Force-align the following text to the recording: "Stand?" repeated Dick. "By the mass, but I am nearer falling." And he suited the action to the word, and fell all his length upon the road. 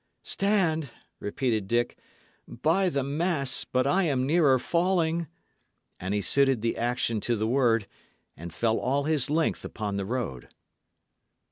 "Stand?" 0.23 0.89
repeated 1.19 1.67
Dick. 1.67 1.95
"By 2.47 2.89
the 2.89 3.03
mass, 3.03 3.65
but 3.65 3.85
I 3.85 4.05
am 4.05 4.25
nearer 4.25 4.57
falling." 4.57 5.27
And 5.99 6.15
he 6.15 6.21
suited 6.21 6.61
the 6.63 6.75
action 6.75 7.21
to 7.21 7.35
the 7.35 7.45
word, 7.45 7.85
and 8.35 8.51
fell 8.51 8.79
all 8.79 9.03
his 9.03 9.29
length 9.29 9.63
upon 9.63 9.97
the 9.97 10.05
road. 10.05 10.47